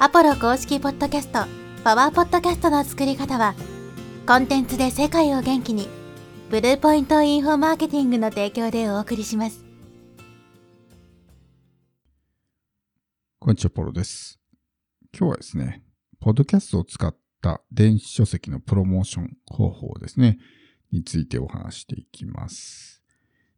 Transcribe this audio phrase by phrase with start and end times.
[0.00, 1.44] アポロ公式ポッドキャスト、
[1.84, 3.54] パワーポッドキャストの作り方は、
[4.26, 5.88] コンテンツで世界を元気に、
[6.50, 9.64] ブルーポイントインフォマーケティングの提供でお送りします。
[13.38, 14.40] こんにちは、ポロです。
[15.16, 15.84] 今日はですね、
[16.18, 20.38] ポッドキャストを使った電子書籍のプロモーション方法ですね、
[20.90, 23.00] についてお話していきます。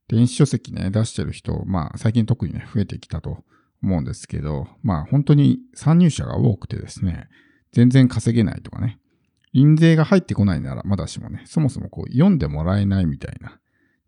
[0.07, 3.43] 電子書籍ね、出してる人、まあ最近特にね、増えてきたと
[3.83, 7.29] 思うんですけど、まあ本当に参入者が多くてですね、
[7.73, 8.99] 全然稼げないとかね、
[9.53, 13.59] 印税が入ってこないならまだしもね、そもそもこう読んでもらえないみたいな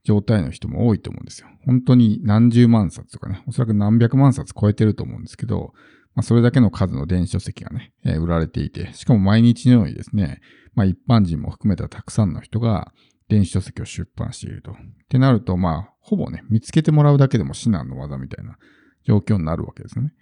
[0.04, 1.48] 状態の人も多いと思うんですよ。
[1.64, 5.72] 本当に何十万冊とかね、おそらく何百万冊超えてると思うんですけど、
[6.14, 10.40] まあ、それだけの数の電子書籍がね、えー、売られていて、しかも毎日のようにですね、
[10.74, 12.92] まあ一般人も含めたたくさんの人が
[13.28, 14.72] 電子書籍を出版していると。
[14.72, 14.74] っ
[15.08, 18.58] てなると、まあ、ほぼね、見つけてもらうだけでも至難の技みたいな
[19.04, 20.12] 状況になるわけですね。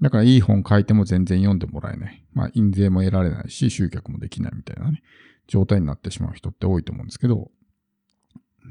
[0.00, 2.24] だからいい本書いても全然読んでもらえない。
[2.34, 5.02] まあ、印税も得られないし、集客もできないみたいなね、
[5.46, 7.50] 状態になってしまう人って多いと思うんですけど、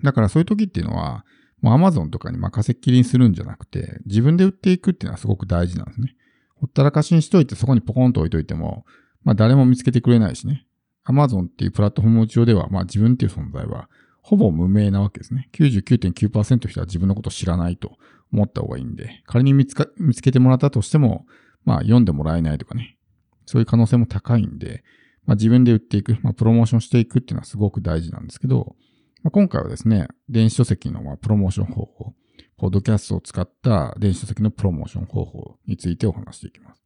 [0.03, 1.25] だからそういう時っていうのは、
[1.61, 6.15] もう Amazon とかに任せっきりにするんじゃなくて、自分で売っていくっていうのはすごく大事なんですね。
[6.55, 8.85] ほったらかしにしといてそこにポコンと置いといても、
[9.23, 10.67] まあ誰も見つけてくれないしね。
[11.07, 13.89] Amazon っていうプラットフォーム上では、まあ自分っていう存在は
[14.25, 15.49] ほぼ無名なわけですね。
[15.53, 17.99] 99.9%の人は自分のことを知らないと
[18.33, 21.27] 思った方がいいんで、仮に見つか見つけてもらったとしても、
[21.63, 22.97] まあ読んでもらえないとかね、
[23.45, 24.83] そういう可能性も高いんで、
[25.27, 28.75] まあ自分で売っていく、まあプロモーションしていくっていうのはすごく大事なんですけど、
[29.21, 32.15] まあ、今回はですね、電子書籍のまあプロモーション方法、
[32.57, 36.81] ポッドキャストを使った電子書籍のプロモーション方法についてお話していきます。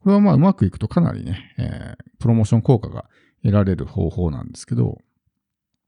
[0.00, 3.04] これはまあうまくいくとかなりね、えー、プロモーション効果が
[3.42, 4.96] 得られる方法なんですけど、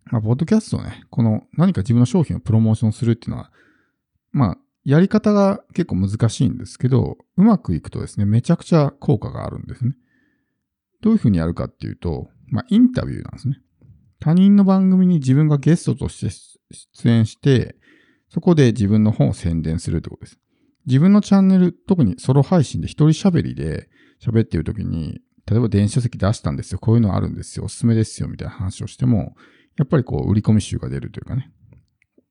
[0.07, 3.51] まあ、ポッドキャストね、この何か自分の商品をプロモーションするっていうのは、
[4.33, 9.95] まあ、やり方が結構難しいんですけど、うまくいくとですね、めちゃくちゃ効果があるんですね。
[11.03, 13.61] どういうふうにやるかっていうと、まあ、インタビューなんですね。
[14.19, 16.31] 他人の番組に自分がゲストとして
[16.95, 17.77] 出演して、
[18.29, 20.39] そこで自分の本を宣伝するってことです。
[20.87, 23.89] 自分のチャンネル、特にソロ配信で一人喋りで
[24.23, 26.79] 喋っている時に、例えば電子書籍出したんですよ。
[26.79, 27.65] こういうのあるんですよ。
[27.65, 28.29] おすすめですよ。
[28.29, 29.35] みたいな話をしても、
[29.81, 31.51] やっぱりこう、売り込み集が出るというかね。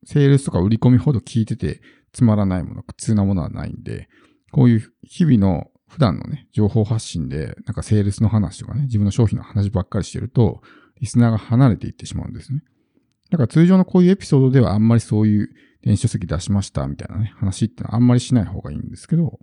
[0.05, 1.81] セールスとか売り込みほど聞いてて
[2.13, 4.07] つまらないもの、苦痛なものはないんで、
[4.51, 10.61] こういう日々の普段のね、情報発信で、なんかセールスの話とかね、自分の商品の話ばっかりしてると、
[11.01, 12.61] リスナーが離れていってしまうんですね。
[13.31, 15.49] だから通常のこういうエピソードではあんまりそういう
[15.83, 19.39] 電子書籍出しましたみたいなね、話ってのはあんまりしない方がいいんですけど、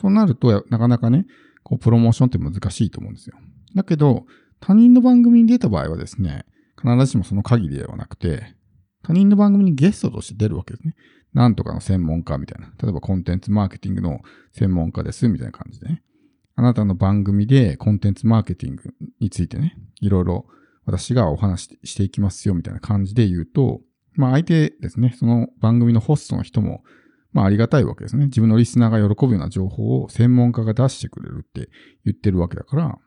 [0.00, 1.26] そうなるとなかなかね、
[1.62, 3.36] こうプロモーションって難しいと思うんですよ。
[3.74, 4.24] だけど、
[4.60, 6.44] 他人の番組に出た場合はですね、
[6.82, 8.54] 必ずしもその限りではなくて、
[9.02, 10.94] 他人の番組にゲストとして出るわけですね。
[11.32, 12.72] なんとかの専門家みたいな。
[12.82, 14.20] 例えばコンテンツマーケティングの
[14.52, 16.02] 専門家ですみたいな感じでね。
[16.56, 20.46] あなたの番組でコンテンツマーケティングについてね、いろいろ
[20.84, 23.80] 私がお話ししていきますよみたいな感じで言うと、
[24.14, 26.82] まあ相手ですね、その番組のホストの人も、
[27.32, 28.26] まあありがたいわけですね。
[28.26, 31.70] 自分のリスナーが喜ぶような情報を専門家が出してくれるって
[32.04, 32.98] 言ってるわけだから、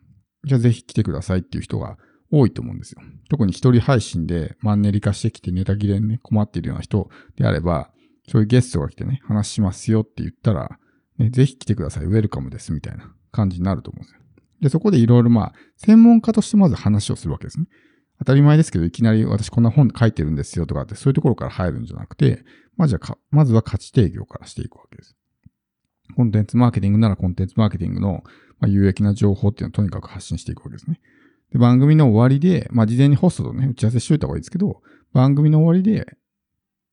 [0.46, 1.98] じゃあぜひ来てくださいっていう人が
[2.36, 3.02] 多いと思うんですよ。
[3.30, 7.08] 特に一人配信でマンネリ化してきてネタ切れにね、困っているような人
[7.38, 7.92] であれば、
[8.28, 10.80] そういうゲストが来てね、話しますよって言ったら、
[11.20, 14.20] ね、ぜひ来てください、ウェルカムですみたいな感じになると思うんですよ。
[14.62, 17.68] で、そこでいろいろまあ、専門家としてまず話をするわけですね。
[18.18, 22.44] 当たり前ですけど、いきなり私こんな本書いてるんですよとかって、そういうところから入るんじゃなくて、
[22.78, 25.16] まずはまずは価値提供からしていくわけです。
[26.16, 28.24] コンテンツマーケティングならコンテンツマーケティングの
[28.66, 31.00] 有益な情報っていうのをとにかく発信していくわけですね。
[31.54, 34.82] で、番組の終わりで、まあ、事前にホストとね、打ち合わせしといた方がいいですけど、
[35.14, 36.18] 番組の終わりで、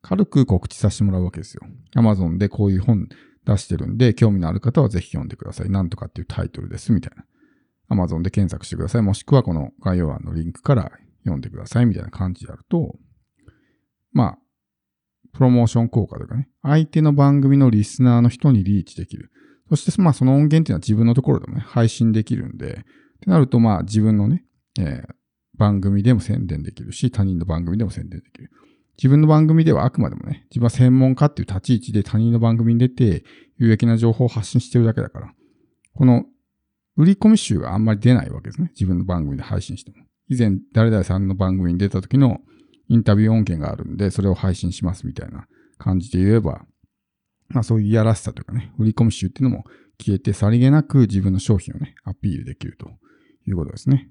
[0.02, 1.62] 軽く告知させてもらうわけですよ。
[1.96, 3.08] Amazon でこういう本
[3.44, 5.70] 出してるんで、興味のある方はぜひ読んでください。
[5.70, 7.24] なんとかっていうタイトルです、みたいな。
[8.04, 9.02] Amazon で検索してください。
[9.02, 10.92] もしくはこの概要欄のリンクから
[11.24, 12.96] 読んでください、みたいな感じでやると、
[14.12, 14.38] まあ、
[15.32, 19.30] プロモーション効果というかね、相手の番組のリスナーの人にリーチできる。
[19.68, 22.84] そして、まあ、その音源っていうのは自分のところでもね、配信できるんで、
[23.16, 24.44] ってなると、まあ、自分のね、
[24.78, 25.14] えー、
[25.56, 28.50] 番組でも宣伝できるし、他人の番組でも宣伝できる。
[28.96, 33.24] 自分の番組ではあくまでもね、自分は専門家っていう立ち位置で他人の番組に出て、
[33.56, 35.34] 有益な情報を発信してるだけだから、
[35.94, 36.24] この
[36.96, 38.70] 売り込み集があんまり出ないわけですね。
[38.74, 40.04] 自分の番組で配信しても。
[40.28, 42.40] 以前、誰々さんの番組に出た時の
[42.88, 45.46] インタビュー音源があるんで、それを配信しますみたいな
[45.78, 46.66] 感じで言えば、
[47.48, 49.64] まあそういういやらしさというかね、売り込み集っていうのも
[49.98, 52.90] 消えて、さりげなく自分の商品をね、アピールできると
[53.46, 54.08] いうことですね。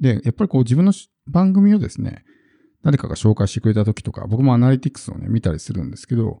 [0.00, 0.92] で、やっぱりこう自分の
[1.26, 2.24] 番組をですね、
[2.82, 6.40] 誰かが紹介してくれた時とか、僕もアナリティクスをね、見たりするんですけど、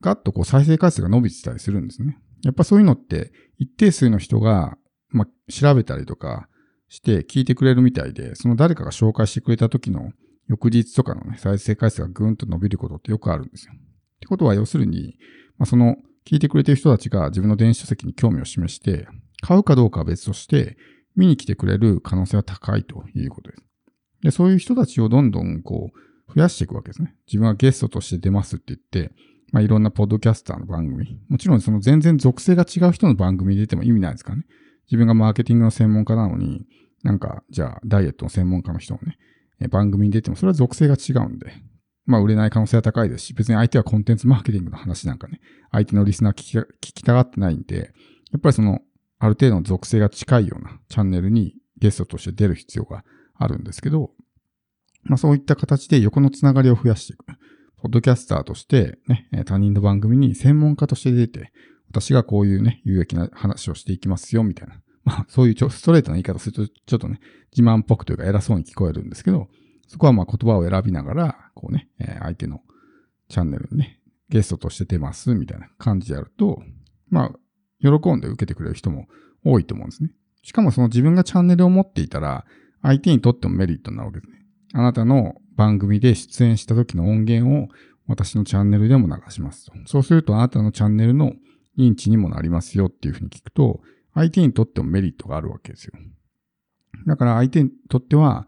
[0.00, 2.18] ガッとこう再生回数が伸びてたりするんですね。
[2.42, 4.76] やっぱそういうのって一定数の人が、
[5.08, 6.48] まあ、調べたりとか
[6.88, 10.12] して聞いてくれるみたいで、その誰かが紹介してくれた時の
[10.48, 13.72] 翌日とかのね、再生回数がぐんと伸びることってよくあるんですよ。
[13.74, 13.78] っ
[14.20, 15.16] てことは、要するに、
[15.58, 15.96] まあ、その
[16.26, 19.06] 聞いてくれてる人たちが自分の電子書籍に興味を示して、
[19.40, 20.76] 買うかどうかは別として、
[21.16, 23.62] 見に来てくれる可能性は高いということです。
[24.22, 27.14] で、そういう人たちをどんどんこう、増やしていくわけですね。
[27.26, 29.14] 自分はゲストとして出ますって言って、
[29.52, 31.20] まあ、いろんなポッドキャスターの番組。
[31.28, 34.46] もちろんその全然属性が違う人の番組に出ても意味ないですからね。
[34.86, 36.66] 自分がマーケティングの専門家なのに、
[37.02, 41.52] なんか、じゃあ、ダイエットの専門家の人のね、番組に出ても、それは属性が違うんで、
[42.06, 45.40] まあ、売れない可能性は高いですし、別に相手はコンテンツマーケティングの話なんかね、
[45.70, 47.92] 相手のリスナー聞き聞きたがってないんで、
[48.32, 48.80] やっぱりその、
[49.18, 53.04] ある程度の属性が近いようなチャンネルにゲストとして出る必要が
[53.36, 54.10] あるんですけど、
[55.02, 57.24] まあそういった形で横のつながりを増やしていく。
[57.82, 61.52] ポッドキャスターとしてね、他人の番組に専門家として出て、
[61.90, 64.80] 私がこういうね、有益な話をしていきますよ、みたいな。
[65.04, 67.20] まあそういうちょストレートな言い方すると、ちょっとね、
[67.54, 69.48] 自慢っぽくというか偉そうに聞こえるんですけど、
[69.86, 72.62] そこはまあ言葉を選びながら、こうね、え相手の
[73.28, 74.00] チャンネルにね、
[74.30, 76.62] ゲストとして出ます、みたいな感じでやると、
[77.10, 77.32] まあ、
[77.84, 79.06] 喜んで受けてくれる人も
[79.44, 80.10] 多いと思うんですね。
[80.42, 82.44] しかもその自分がチャンネルを持っていたら、
[82.82, 84.44] 相手にとってもメリットになるわけですね。
[84.72, 87.68] あなたの番組で出演した時の音源を
[88.06, 89.72] 私のチャンネルでも流しますと。
[89.86, 91.34] そうするとあなたのチャンネルの
[91.78, 93.80] 認知にもなりますよっていうふうに聞くと、
[94.14, 95.92] 相手にとってもメリットがあるわけですよ。
[97.06, 98.46] だから相手にとっては、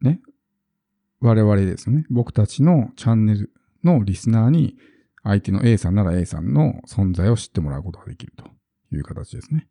[0.00, 0.20] ね、
[1.20, 3.52] 我々ですね、僕たちのチャンネル
[3.84, 4.76] のリスナーに
[5.22, 8.44] 相手の A さんなら A さんの存在を知ってもらうことができると
[8.96, 9.68] いう形ですね。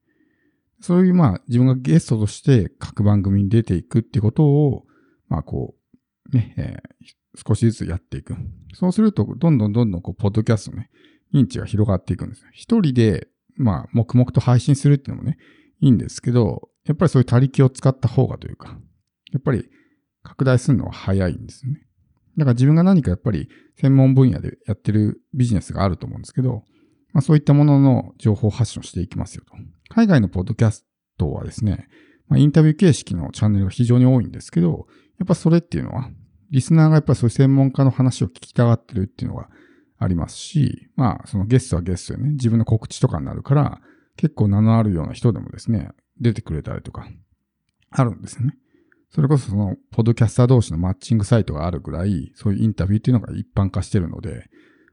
[0.82, 4.86] そういうまあ自分がゲストとして各番組に出ていくってことを、
[5.28, 5.76] まあこ
[6.34, 8.36] う、ね、えー、少しずつやっていく。
[8.74, 10.90] そうすると、どんどんどんどんこう、ポッドキャストね、
[11.34, 12.50] 認知が広がっていくんですよ。
[12.52, 15.38] 一人で、まあ、黙々と配信するっていうのもね、
[15.80, 18.80] いいんですけど、やっぱりそういう他力を使った方がというか、
[19.32, 19.70] やっぱり
[20.24, 21.82] 拡大するのは早いんですよね。
[22.38, 26.64] だから自分が何かやっぱり専門分野でやってるビジネスがあると思うんですけど、
[27.14, 29.54] まあ、そういったものの情報発信をしていきますよと。
[29.90, 30.86] 海外のポッドキャス
[31.18, 31.88] トはですね、
[32.28, 34.88] まあ、インタビュー形式のチャンネルが非常に多いんですけど、
[35.20, 36.10] やっぱそれっていうのは、
[36.50, 39.50] リスナーがやっぱりそういう専門家の話を聞きたがってるっていうのが
[39.98, 43.82] ありますし、まあそのゲストはゲストでね、自分の告知とかになるから、
[44.18, 47.08] 結構名のあるような人でもですね、出てくれたりとか、
[47.90, 48.56] あるんですよね。
[49.10, 54.50] それこそその、ポッドキャスター同士のマッチングサイトがあるぐらい、そういうインタビューっていうのが一般化してるので、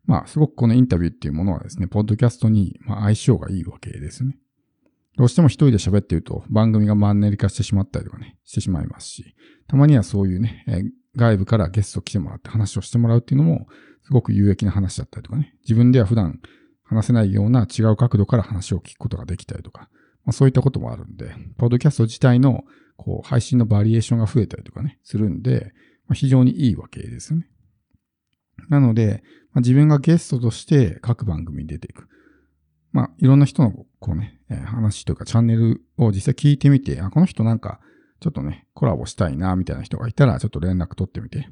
[0.09, 4.39] まあ、すごくこのインタビューっていうものはですね、ポッドキャストに相性がいいわけですね。
[5.19, 10.65] どうしても一人で喋ってると番組がマンネリ化してしまったりとかね、してしまいますし、たまにはそういうね、
[11.15, 13.67] 外部からゲスト来てもらって話をしてもらうっていうのも、
[14.05, 16.41] すごく有益な話だったりとかね、自分では普段
[16.85, 19.91] 話せないような違う角度から話を聞くことができたりとか、
[20.25, 22.65] まあ、そういったこともあるんで、ポッドキャスト自体の
[22.97, 25.73] こう配信のバリエーションが増えたりとかね、するんで、
[26.07, 27.49] まあ、非常にいいわけですよね。
[28.69, 29.23] なので、
[29.53, 32.09] まあ、自分がゲストとして各番組に出ていく。
[32.93, 37.81] まあ、いろんな人のこうね、話というかチャンネルを実際聞いてみて、あ、この人なんか
[38.21, 41.49] ちょっとね、コラボしたいな、みたいな人がいたら、ちょっと連絡取ってみて。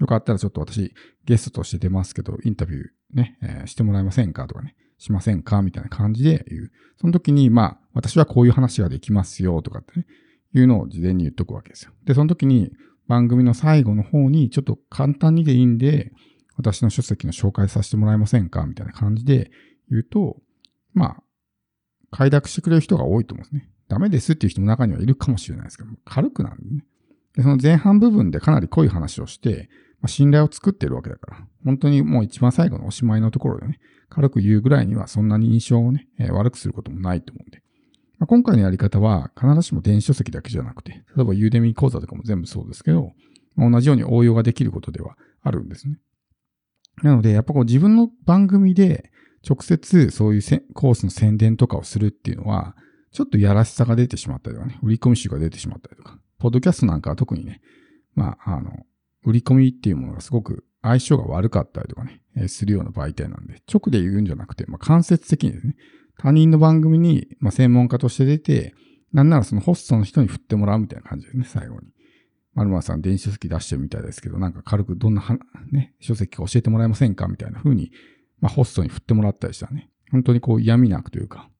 [0.00, 0.92] よかったらちょっと私、
[1.24, 2.82] ゲストとして出ますけど、インタビュー
[3.12, 6.72] ね、えー、してもらえませんかとかね、しませんかみたいな感じで言う。
[7.00, 10.06] その時に、まあ、私はこういう話ができますよ、とかってね、
[10.54, 11.92] いうのを事前に言っとくわけですよ。
[12.04, 12.72] で、その時に
[13.06, 16.12] 番組の最後の方にちょっと簡単にでいいんで、
[16.56, 18.66] 私の書籍の紹介させてもらえませんか？
[18.66, 19.50] みたいな感じで
[19.90, 20.38] 言うと、
[20.92, 21.22] まあ、
[22.10, 23.70] 快諾してくれる人が多いと思うんですね。
[23.88, 26.84] ダメですっていう人も中にはいるかもしれないですけど、軽くなるんでね。
[27.36, 29.68] で、その前半部分でかなり濃い話をして、
[30.00, 37.62] まあ、信頼を作ってるわけだから、本当にもう一番最後のおしまいのところでね、軽く言うぐらいにはそんなに印象をね、えー、悪くすることもないと思うんで。
[38.18, 43.12] まあ、今回のやり方は必ずしも電子書籍だけじゃなくて、例えばユーデミー講座とかも全部そうですけど、
[43.56, 45.98] まあ、同じように応用ができることではあるんですね。
[47.02, 49.10] なので、やっぱこう自分の番組で
[49.48, 52.76] 直接そういうコースの宣伝とかをするっていうのは、
[53.12, 57.60] ちょっとやらしさが出てしまったりとかね、売り込み集が出てしまったりとか、ポッドキャストなんかは特にね、
[58.14, 58.86] まあ、あの、
[59.24, 65.76] 売り込みっていうものがすごく相性が悪かったりとかね、えー、するような媒体なんで、直で言うんじゃなくて、まあ、間接的にですね、
[66.18, 68.74] 他人の番組に、まあ、専門家として出て、
[69.12, 71.93] なんならそのホストの人に振ってもらうみたいな感じですね、最後に。
[72.54, 75.22] まるまるさん電子書籍出してるみたいですけど、なんか軽くどんな
[75.72, 77.90] ね、書籍か教えてもらえませんかみたいな風に、
[78.40, 81.50] まあ、ホストに振ってもらったりしたらね、本当にこう嫌味なくというか、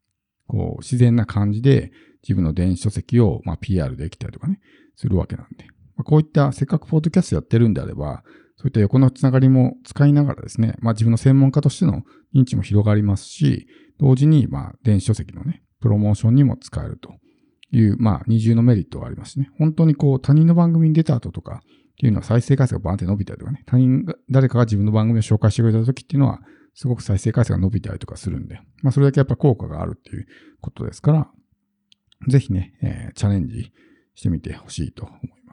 [0.46, 1.90] こう、自然な感じで
[2.22, 4.60] 自分の電子書籍を、まあ、PR できたりとかね、
[4.96, 5.64] するわけなんで。
[5.96, 8.22] まあ、こういったせっかくポッドキャストやってるんであれば、
[8.56, 12.02] そういった横のつながりも使いながらですね、まあ、自分の専門家としての
[12.34, 13.66] 認知も広がりますし、
[13.98, 17.14] 同時に、まあ、電子書籍のね、プロモーションにも使えると
[17.78, 19.50] いう、まあ、二重のメリットがありますね。
[19.58, 26.40] 本当にこう、他人の番組に出た後とかっていうのは再生回数がバーンって伸びたりとかね、他人が、誰かが自分の番組を紹介してくれた時っていうのは、
[26.74, 30.26] すごく再生回数が伸びたりとかするんで、まあ、それだけやっぱ効果があるっていう
[30.60, 31.30] ことですから、
[32.28, 33.72] ぜひね、えーチャレンジ
[34.14, 35.43] してみてほしいと思います。